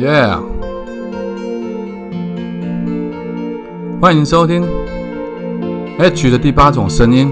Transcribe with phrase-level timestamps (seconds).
[0.00, 0.40] Yeah，
[4.00, 4.66] 欢迎收听
[5.98, 7.30] H 的第八种声音，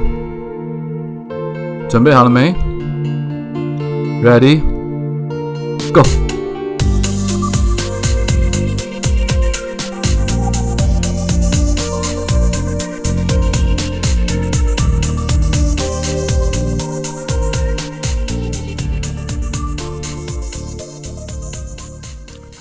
[1.89, 2.54] 准备好了没
[4.23, 6.03] ？Ready，Go。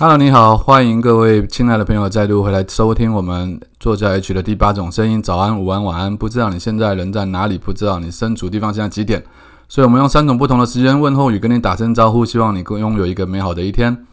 [0.00, 5.20] Hello，你好，欢迎各位亲爱的朋友再度回来收听我们作家 H 的第八种声音。
[5.20, 9.24] 早安、午安、晚安，不知道你现在人在哪里，不知道你身处地方现在几点，
[9.68, 14.06] 所以我们用三种不同的时间问候语跟你打声招呼，希望你够拥有一个美好的一天。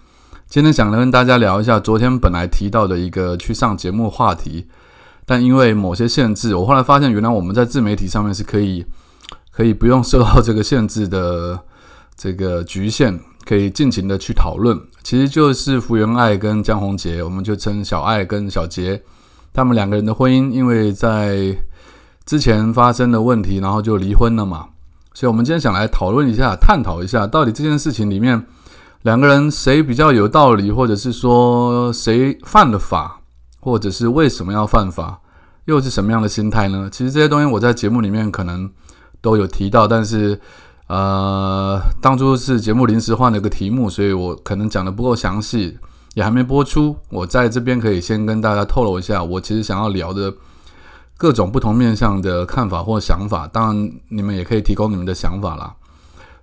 [0.49, 4.65] 今天想来跟大家聊一下昨天本来提到的一个去上节目话题，
[5.23, 8.83] 但因为某些限制，我后来发现原来我们在自媒体上面是可以
[9.51, 11.59] 可以不用受到这个限制的
[12.17, 13.19] 这个局限。
[13.45, 18.99] 可以尽情的去讨论，其实就是福原爱跟江宏杰，我们就称小爱跟小杰，
[19.53, 21.55] 他们两个人的婚姻，因为在
[22.25, 24.65] 之前发生的问题，然后就离婚了嘛。
[25.13, 28.43] 所以，我们今天想来讨论一下，探讨一下，到底这件事情里面，
[29.03, 33.21] 两个人谁比较有道理，或者是说谁犯了法，
[33.59, 35.21] 或者是为什么要犯法，
[35.65, 36.89] 又是什么样的心态呢？
[36.91, 38.69] 其实这些东西我在节目里面可能
[39.21, 40.39] 都有提到，但是。
[40.87, 45.79] 呃，当初是节目临时换了个题目，所以我可能讲的不够详细，
[46.13, 46.95] 也还没播出。
[47.09, 50.31] 我在这边可以先跟大家透露一下，我其实想要聊的
[51.17, 53.47] 各种不同面向的看法或想法。
[53.47, 55.73] 当然，你们也可以提供你们的想法啦。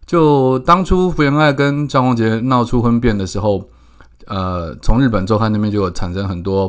[0.04, 3.68] 就当初福原爱跟张宏杰闹出婚变的时候，
[4.26, 6.68] 呃，从日本周刊那边就有产生很多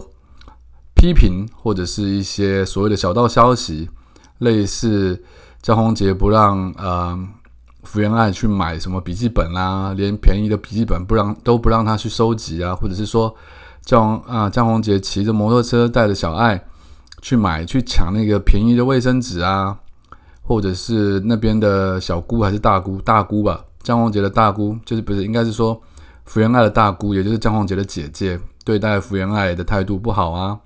[0.94, 3.90] 批评，或者是一些所谓的小道消息，
[4.38, 5.24] 类似
[5.60, 7.20] 张宏杰不让呃。
[7.84, 13.36] 福原爱去买什么笔记本啦，连便宜的笔记本不让都不让他去收集啊，或者是说
[13.82, 16.64] 江啊江宏杰骑着摩托车带着小爱
[17.22, 19.78] 去买去抢那个便宜的卫生纸啊，
[20.42, 25.80] 或者是那边的小姑还是大姑大姑吧，江宏杰的大姑就是不是应该是说
[26.26, 30.58] 福原爱的大姑，也就是江宏杰的姐姐对待福原爱的态度不好啊，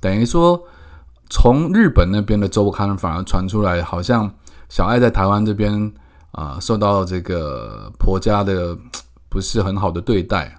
[0.00, 0.60] 等于说
[1.30, 4.30] 从日本那边的周刊反而传出来，好像
[4.68, 5.92] 小爱在台湾这边。
[6.32, 8.76] 啊，受到这个婆家的
[9.30, 10.58] 不是很好的对待，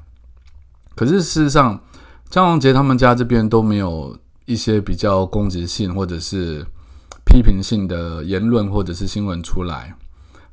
[0.96, 1.81] 可是事实上，
[2.30, 4.16] 张王杰他们家这边都没有
[4.46, 6.63] 一些比较攻击性或者是
[7.25, 9.96] 批评性的言论或者是新闻出来。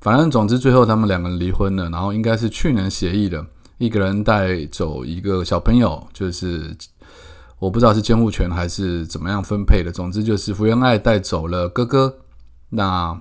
[0.01, 3.45] 反正总之，最后他们两个人离婚了，然后应该是去年协议的，
[3.77, 6.75] 一个人带走一个小朋友，就是
[7.59, 9.93] 我不知道是监护权还是怎么样分配的。
[9.93, 12.17] 总之就是福原爱带走了哥哥，
[12.71, 13.21] 那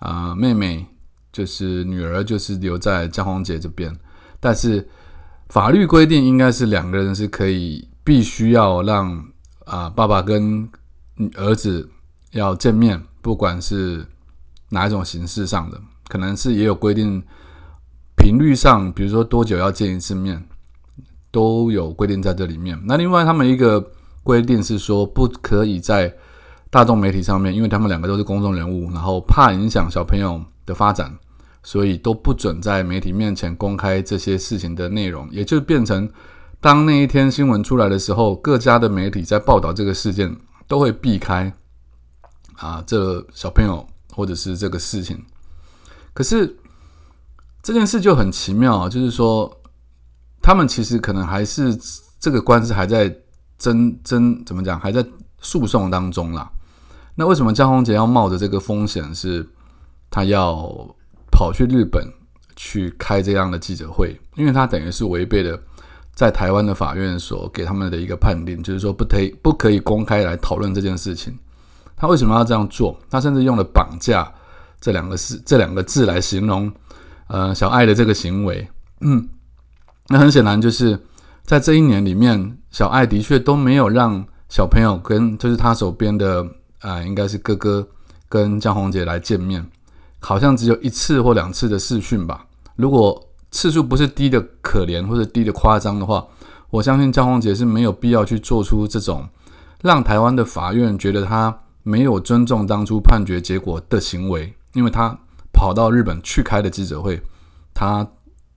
[0.00, 0.86] 啊妹妹。
[1.32, 3.94] 就是女儿就是留在江宏杰这边，
[4.40, 4.88] 但是
[5.48, 9.24] 法律规定应该是两个人是可以必须要让
[9.64, 10.68] 啊爸爸跟
[11.34, 11.88] 儿子
[12.32, 14.06] 要见面，不管是
[14.70, 17.22] 哪一种形式上的，可能是也有规定
[18.16, 20.42] 频率上，比如说多久要见一次面，
[21.30, 22.78] 都有规定在这里面。
[22.84, 26.14] 那另外他们一个规定是说，不可以在
[26.70, 31.18] 大众媒体上面，因为他们两个都是公众人物，然后怕影响小朋友的发展。
[31.64, 36.08] 所以都不准在媒体面前公开这些事情的内容，也就变成
[36.60, 40.34] 当那一天新闻出来的时候，各家的媒体在报道这个事件
[40.66, 41.52] 都会避开
[42.56, 45.22] 啊，这小朋友或者是这个事情。
[46.14, 46.56] 可是
[47.60, 49.52] 这件事就很奇妙啊，就是说
[50.40, 51.76] 他们其实可能还是
[52.20, 53.14] 这个官司还在
[53.58, 55.04] 争争怎么讲，还在
[55.40, 56.50] 诉讼当中啦。
[57.16, 59.46] 那为什么江宏杰要冒着这个风险，是
[60.10, 60.94] 他要？
[61.30, 62.04] 跑去日本
[62.56, 65.56] 去开这样的记者会，因为他等于是违背了
[66.12, 71.38] 在台湾的法院所给他们的一个判定，就是说不可以不可以公开来讨论这件事情。
[71.94, 72.98] 他为什么要这样做？
[73.08, 74.28] 他甚至用了“绑架”
[74.80, 76.72] 这两个字这两个字来形容
[77.28, 78.66] 呃小爱的这个行为。
[79.02, 79.28] 嗯，
[80.08, 80.98] 那很显然就是
[81.44, 86.44] 在这一年里面，小爱的确都没有让小朋友跟就是他手边的
[86.80, 87.86] 啊，应该是哥哥
[88.28, 89.64] 跟江宏杰来见面。
[90.20, 92.46] 好像只有一次或两次的试训吧。
[92.76, 96.26] 如果次数不是低的可怜或者低的夸张的话，
[96.70, 99.26] 我相信江宏杰是没有必要去做出这种
[99.80, 104.52] 让台湾的法院觉得他没有尊重当初判决结果的行为。
[104.74, 105.18] 因为他
[105.52, 107.20] 跑到日本去开的记者会，
[107.72, 108.06] 他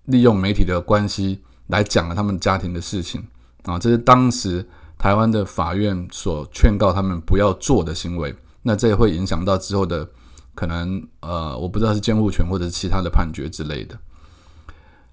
[0.06, 3.24] 利用媒体的关系来讲了他们家庭的事情
[3.64, 4.68] 啊，这是当时
[4.98, 8.36] 台湾的法院所劝告他们不要做的行为。
[8.62, 10.08] 那这也会影响到之后的。
[10.54, 13.98] 可能呃，我不知道是监护权或者是其他的判决之类的。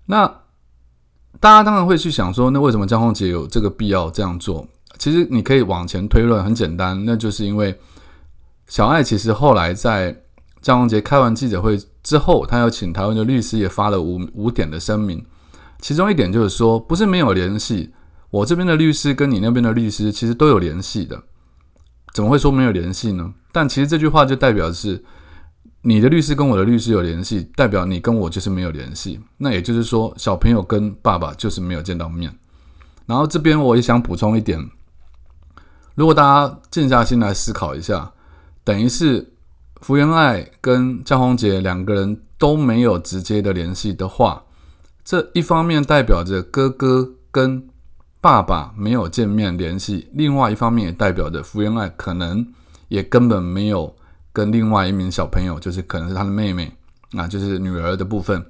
[0.06, 0.26] 那
[1.40, 4.66] 大家当然会去想说，那为什么江宏杰有这个必要这样做？
[4.98, 7.78] 其实你可以往前推论，很简单，那就是因为
[8.66, 10.22] 小爱其实后来在
[10.60, 15.24] 江宏杰开完记者会之后，他要请台湾的律师也发了五五点的声明，
[15.80, 17.92] 其中一点就是说，不是没有联系，
[18.30, 21.22] 我这边的律师跟你那边的律师其实都有联系的，
[22.12, 23.34] 怎么会说没有联系呢？
[23.52, 25.04] 但其实这句话就代表是。
[25.82, 29.20] 你的律师跟我的律师有联系，代表你跟我就是没有联系。
[29.36, 32.36] 那也就是说，小朋友跟爸爸就是没有见到面。
[33.06, 34.58] 然后这边我也想补充一点，
[35.94, 38.12] 如果大家静下心来思考一下，
[38.64, 39.32] 等于是
[39.80, 44.42] 福原爱跟江宏杰两个人都没有直接的联系的话，
[45.04, 47.66] 这一方面代表着哥哥跟
[48.20, 52.44] 爸爸没有见面联系，另外一方面也代表着福原爱可能
[52.88, 53.94] 也根本没有。
[54.32, 56.72] 跟另外一名小朋友，就是可能是他的妹妹，
[57.16, 58.44] 啊，就是女儿的部分，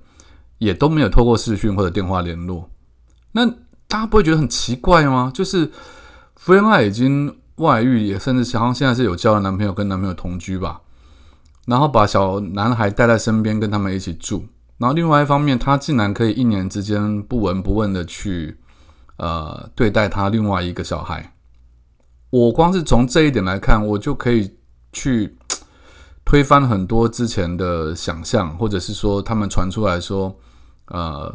[0.58, 2.68] 也都没有透过视讯或者电话联络。
[3.32, 3.46] 那
[3.86, 5.30] 大家不会觉得很奇怪吗？
[5.32, 5.70] 就是
[6.36, 10.80] 福原爱已经外遇，也甚至好像现在是有交了男朋友，跟男朋友同居吧。
[11.66, 14.44] 然后把小男孩带在身边，跟他们一起住。
[14.76, 18.58] 然后另外一方面，他竟然可以一年之间不闻不问的去
[19.16, 21.34] 呃对待他另外一个小孩。
[22.30, 24.58] 我光是从这一点来看，我就可以
[24.92, 25.37] 去。
[26.28, 30.38] 推翻很多之前的想象，或者是说他们传出来说，
[30.88, 31.34] 呃，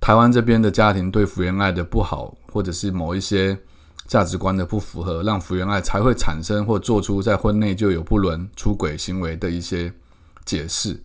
[0.00, 3.56] 台湾这边的家庭对福原爱的不好，或者是某一些
[4.08, 9.92] 价值观的不符合，让福原爱才会产生或做出在婚内就有不伦出轨行为的一些
[10.44, 11.00] 解释。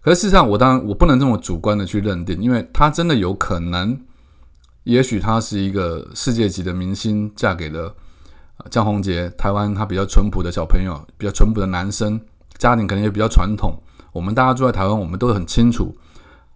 [0.00, 4.00] 可是事实上，我当然我不能这么主观的去认定，因为他真的有可能，
[4.84, 7.92] 也许他是一个世界级的明星，嫁给了。
[8.68, 12.20] 江宏杰，台湾他比较淳朴的小朋友，比较淳朴的男生，
[12.58, 13.80] 家庭可能也比较传统。
[14.12, 15.96] 我们大家住在台湾，我们都很清楚，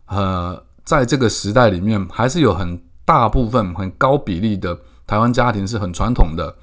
[0.07, 6.55] 呃，在这个时代里面，还是有很大部分、很高比例的台湾家庭是很传统的。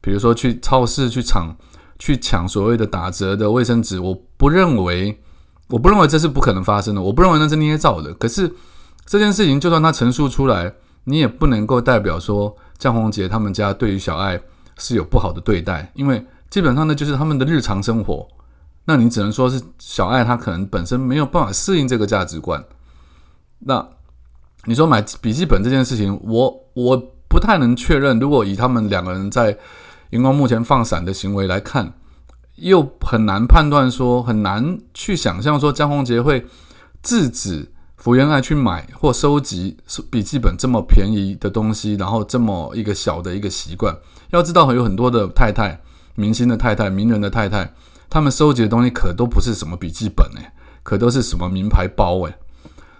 [0.00, 1.54] 比如说去超市去抢
[1.98, 5.20] 去抢所谓的打折的卫生纸，我不认为，
[5.68, 8.14] 我不认为这是不可能发生的，我不认为那是捏造的。
[8.14, 8.50] 可是
[9.04, 10.72] 这件事情，就算他陈述出来，
[11.04, 14.40] 你也不能够代表说江宏杰他们家对于小爱。
[14.80, 18.26] 是有不好的对待，因为基本上呢就是他们的日常生活，
[18.86, 22.64] 那你只能说是小爱他可能本身没有办法适应这个价值观。
[23.60, 23.86] 那
[24.64, 26.96] 你说买笔记本这件事情，我我
[27.28, 28.18] 不太能确认。
[28.18, 29.56] 如果以他们两个人在
[30.10, 31.92] 荧光幕前放闪的行为来看，
[32.56, 36.46] 又很难判断说，很难去想象说江宏杰会
[37.02, 37.70] 制止。
[37.96, 39.76] 福原爱去买或收集
[40.10, 43.94] 笔记本这么便宜的东西，然后这么一个小的一个习惯，
[44.30, 45.80] 要知道有很多的太太、
[46.14, 47.72] 明星的太太、名人的太太，
[48.08, 52.34] 他们收集的东西可都不是什么笔记本诶，可都是什么名牌包诶。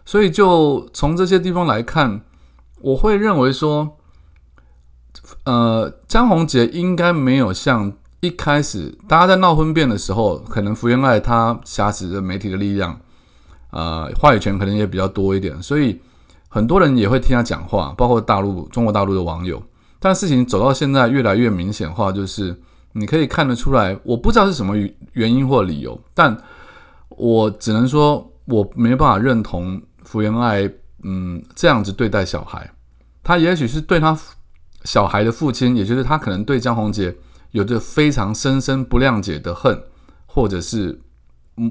[0.04, 2.22] 所以就从这些地方来看，
[2.80, 3.96] 我会认为说，
[5.44, 12.98] 呃，江宏杰应该没有像一开始大家在闹婚变的时候，可能福原爱她挟持着媒体的力量。
[13.70, 16.00] 呃，话语权可能也比较多一点，所以
[16.48, 19.62] 很多人也会听他讲话，包括大陆、中国大陆的网友。
[20.00, 22.60] 但事情走到现在越来越明显化，就是
[22.92, 24.74] 你可以看得出来，我不知道是什么
[25.12, 26.36] 原因或理由，但
[27.10, 30.68] 我只能说我没办法认同福原爱
[31.04, 32.68] 嗯这样子对待小孩。
[33.22, 34.18] 他也许是对他
[34.82, 37.14] 小孩的父亲，也就是他可能对江宏杰
[37.52, 39.80] 有着非常深深不谅解的恨，
[40.26, 41.00] 或者是。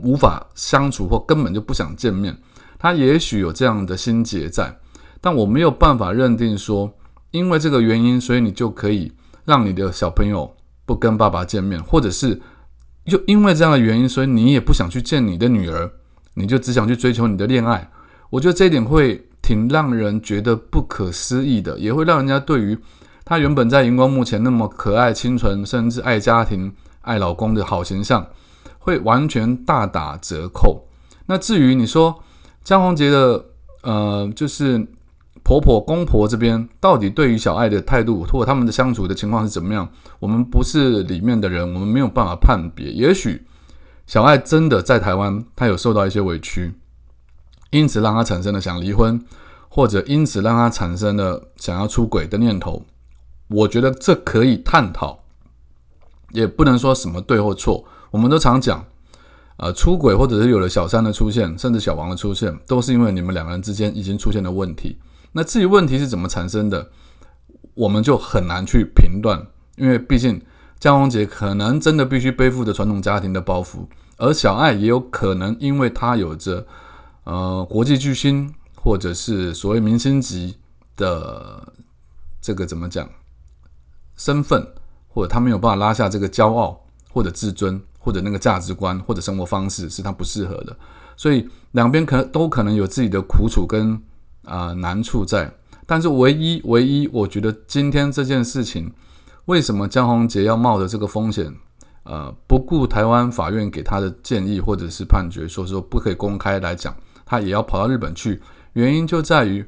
[0.04, 2.38] 无法相处或根本就不想见面，
[2.78, 4.78] 他也许有这样的心结在，
[5.20, 6.94] 但我没有办法认定说，
[7.32, 9.12] 因为这个原因，所以你就可以
[9.46, 10.56] 让你的小朋友
[10.86, 12.40] 不跟爸爸见面，或者是
[13.06, 15.92] 就因为这样的原因，所以你也不想去见你的女儿，
[16.34, 17.90] 你就只想去追求你的恋爱。
[18.30, 22.78] 我觉得这一点会挺让人觉得不可思议的，也会让人家对于
[23.26, 26.72] 他原本在荧光幕前那么可爱、清纯，甚至爱家庭、
[27.02, 28.26] 爱老公的好形象。
[28.82, 30.88] 会完全大打折扣。
[31.28, 32.24] 那至于你说
[32.64, 33.46] 江宏杰的
[33.84, 34.84] 呃，就是
[35.50, 39.90] 婆婆公婆这边到底对于小爱的态度，或他们的相处的情况是怎么样？
[40.20, 42.92] 我们不是里面的人，我们没有办法判别。
[42.92, 43.48] 也许
[44.06, 46.76] 小爱真的在台湾，她有受到一些委屈，
[47.72, 49.20] 因此让她产生了想离婚，
[49.70, 52.86] 或者因此让她产生了想要出轨的念头。
[53.48, 55.24] 我觉得这可以探讨，
[56.32, 57.84] 也不能说什么对或错。
[58.12, 58.86] 我们都常讲，
[59.58, 65.00] 呃，出轨或者是有了小三的出现，甚至小王的出现，都是因为你们两个人之间已经出现了问题。
[65.32, 66.90] 那至于问题是怎么产生的，
[67.74, 69.46] 我们就很难去评断，
[69.78, 70.42] 因为毕竟
[70.80, 73.86] 江宏杰可能真的必须背负着传统家庭的包袱，
[74.18, 76.66] 而小爱也有可能因为他有着
[77.26, 80.58] 呃国际巨星或者是所谓明星级
[80.96, 81.74] 的
[82.42, 83.08] 这个怎么讲
[84.16, 84.66] 身份，
[85.08, 86.82] 或者他没有办法拉下这个骄傲，
[87.12, 90.76] 或者自尊，或者那个价值观，或者生活方式是他不适合的，
[91.16, 94.02] 所以两边可能都可能有自己的苦楚跟
[94.46, 95.52] 啊难处在。
[95.86, 98.92] 但是唯一唯一，我觉得今天这件事情，
[99.46, 101.52] 为什么江宏杰要冒着这个风险，
[102.04, 108.40] 呃，不顾台湾法院给他的建议或者是判决，说说不可以公开来讲，他也要跑到日本去？
[108.74, 109.68] 原因就在于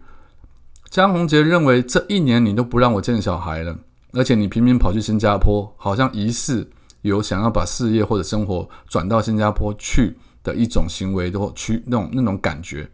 [0.91, 3.75] 江宏杰认为这一年你都不让我见小孩了，
[4.13, 6.69] 而且你频频跑去新加坡，好像疑似
[7.01, 12.87] 有想要把事业或者生活转到新加坡去的一种行为，都去那种那种感觉。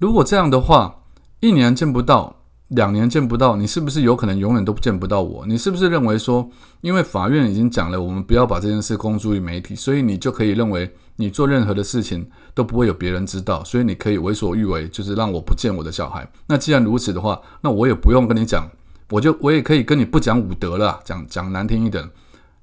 [0.00, 1.02] 如果这样的话，
[1.40, 2.34] 一年见不到，
[2.68, 5.44] 两年见不到，你是不是有可能永远都见不到我？
[5.46, 6.48] 你是不是认为说，
[6.80, 16.26] 因为法院已经讲了，我们不要把这件事公诸于媒体，所以你就可以认为你做任何的事情都不会有别人知道，所以你可以为所欲为，就是让我不见我的小孩。
[16.46, 18.66] 那既然如此的话，那我也不用跟你讲，
[19.10, 22.02] 我就我也可以跟你不讲武德了，讲讲难听一点，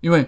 [0.01, 0.27] 因为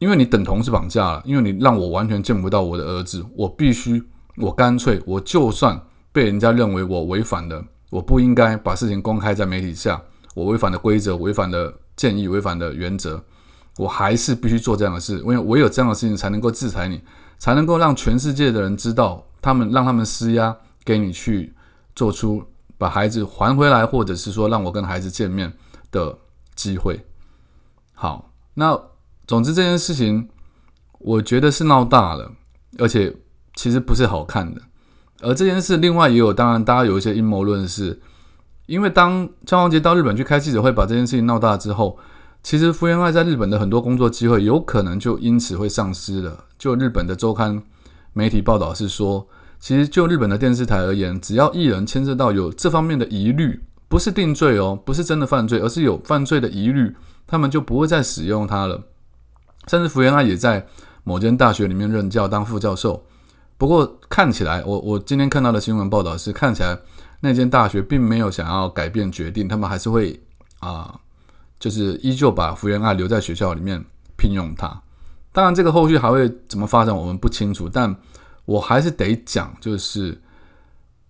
[0.00, 4.02] 因为你等同是绑架了，因为你让我完全见不到我的儿子，我必须，
[4.38, 5.80] 我干脆，我就算。
[6.16, 10.00] 被人家认为我违反了，我不应该把事情公开在媒体下，
[10.34, 13.22] 我违反的规则、违反的建议、违反的原则，
[13.76, 17.02] 我还是必须做这样的事，因为唯有这样的事情才能够制裁你，
[17.36, 20.56] 才能够让全世界的人知道，他们让他们施压
[20.86, 21.54] 给你去
[21.94, 22.42] 做出
[22.78, 25.52] 把孩子还回来，或者是说让我跟孩子见面
[25.90, 26.16] 的
[26.54, 26.98] 机会。
[27.92, 28.80] 好，那
[29.26, 30.30] 总之这件事情，
[30.98, 32.32] 我觉得是闹大了，
[32.78, 33.14] 而且
[33.54, 34.62] 其实不是好看的。
[35.22, 37.98] 而这件事，另外也有，当然，大家有一些阴谋论，是
[38.66, 41.98] 因为当张宏杰到日本去开记者会，把这件事情闹大之后，
[42.42, 46.44] 其实福原爱在日本的很多工作机会，有可能就因此会丧失了。
[46.58, 47.62] 就日本的周刊
[48.12, 49.26] 媒体报道是说，
[49.58, 56.94] 其实就日本的电视台而言，只要艺人牵涉到有这方面的疑虑，不是定罪哦，不是真的犯罪，而是有犯罪的疑虑，
[57.26, 58.82] 他们就不会再使用他了。
[59.66, 60.66] 甚至福原爱也在
[61.04, 63.02] 某间大学里面任教当副教授。
[63.58, 66.78] 不过看起来，我我今天看到的新闻报道是，看起来
[67.20, 70.20] 那间大学并没有想要改变决定，他们还是会
[70.60, 71.00] 啊，
[71.58, 73.82] 就是依旧把福原爱留在学校里面
[74.16, 74.82] 聘用他。
[75.32, 77.68] 当然，这个后续还会怎么发展，我们不清楚。
[77.68, 77.94] 但
[78.44, 80.18] 我还是得讲，就是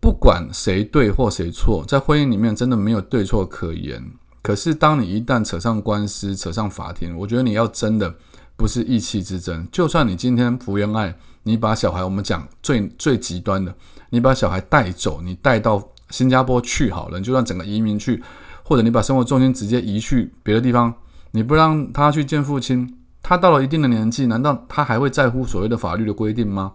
[0.00, 4.02] 不管谁对或谁错，在婚姻里面真的没有对错可言。
[4.42, 8.14] 可是，当你一旦扯上官司、扯上法庭，我觉得你要争的
[8.56, 9.66] 不是意气之争。
[9.70, 11.14] 就算你今天福原爱。
[11.48, 13.72] 你把小孩，我们讲最最极端的，
[14.10, 18.20] 你把小孩带走，你带到新加坡去好了，你就算整个移民去，
[18.64, 20.92] 或者你把生活重心直接移去别的地方，
[21.30, 26.72] 你不让他去见父亲，他到了一定的年纪，难道他还会在乎所谓的法律的规定吗？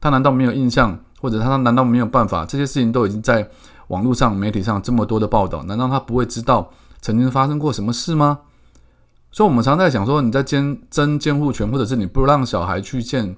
[0.00, 2.46] 他难道没有印象，或者他难道没有办法？
[2.46, 3.46] 这些事情都已经在
[3.88, 6.70] 网络上、媒体上这么多的报道，难道他不会知道
[7.02, 8.38] 曾经发生过什么事吗？
[9.38, 13.36] 所以，我们常在讲说，你在监争监护权，或者是你不让小孩去见。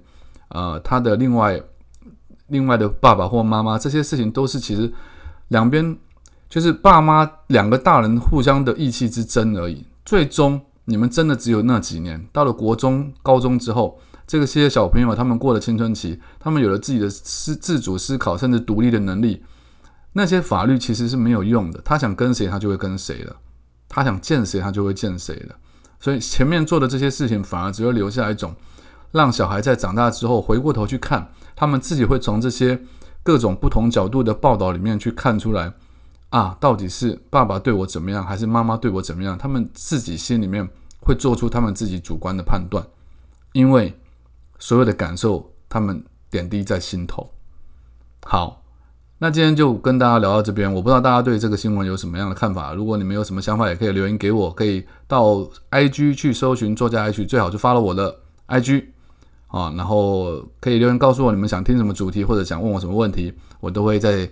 [0.48, 1.60] 呃，他的另外
[2.46, 4.90] 另外的爸爸或妈妈，这些事情都是其实
[5.48, 5.94] 两边
[6.48, 9.84] 就是爸妈两个大人互相的意气之争而已。
[10.02, 19.44] 最终你们真的只有那几年，到了国中、高中之后，这个些小朋友他们过了青春期，他们有了自己的思自主思考甚至独立的能力，
[20.14, 21.78] 那些法律其实是没有用的。
[21.84, 23.34] 他想跟谁，他就会跟谁了；
[23.86, 25.56] 他想见谁，他就会见谁了。
[26.00, 28.52] 所以前面做的这些事情，反而只会留下一种。
[29.12, 32.80] 让小孩在长大之后回过头去看，他们自己会从这些
[33.24, 35.72] 各种不同角度的报道里面去看出来，
[36.28, 39.36] 啊，到底是爸爸对我怎么样，还是妈妈对我怎么样？
[39.36, 40.68] 他们自己心里面
[41.00, 42.86] 会做出他们自己主观的判断，
[43.52, 43.92] 因为
[44.60, 47.28] 所有的感受他们点滴在心头。
[48.24, 48.62] 好，
[49.22, 52.72] 那今天就跟大家聊到这边，我不知道大家对这个新闻有什么样的看法。
[52.72, 58.88] 如果你们有什么想法，也可以留言给我，可以到 I G 去搜寻作家 H，最好就发了我的 I G。
[59.48, 64.26] 啊，然后可以留言告诉我你们想听什么主题，或者想问我什么问题，我都会在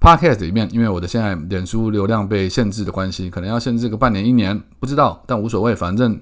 [0.00, 0.66] podcast 里面。
[0.72, 6.18] 因为我的现在脸书流量被限制的关系，可能要限制个半年一年，不知道，但无所谓，反正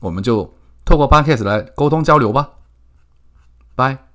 [0.00, 0.50] 我们就
[0.84, 2.48] 透过 podcast 来沟通交流吧。
[3.74, 4.09] 拜。